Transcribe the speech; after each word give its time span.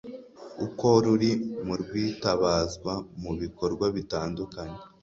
uko 0.65 0.87
ruri 1.03 1.31
mu 1.65 1.73
rwitabazwa 1.81 2.93
mu 3.21 3.31
bikorwa 3.41 3.85
bitandukanye 3.95 4.79